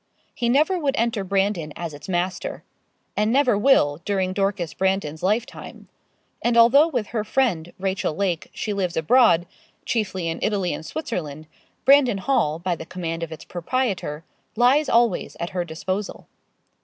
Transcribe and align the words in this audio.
He 0.33 0.49
never 0.49 0.79
would 0.79 0.95
enter 0.97 1.23
Brandon 1.23 1.71
as 1.75 1.93
its 1.93 2.09
master, 2.09 2.63
and 3.15 3.31
never 3.31 3.55
will, 3.55 4.01
during 4.03 4.33
Dorcas 4.33 4.73
Brandon's 4.73 5.21
lifetime. 5.21 5.89
And 6.41 6.57
although 6.57 6.87
with 6.87 7.09
her 7.09 7.23
friend, 7.23 7.71
Rachel 7.77 8.15
Lake, 8.15 8.49
she 8.51 8.73
lives 8.73 8.97
abroad, 8.97 9.45
chiefly 9.85 10.27
in 10.27 10.39
Italy 10.41 10.73
and 10.73 10.83
Switzerland, 10.83 11.45
Brandon 11.85 12.17
Hall, 12.17 12.57
by 12.57 12.75
the 12.75 12.83
command 12.83 13.21
of 13.21 13.31
its 13.31 13.45
proprietor, 13.45 14.23
lies 14.55 14.89
always 14.89 15.37
at 15.39 15.51
her 15.51 15.63
disposal. 15.63 16.25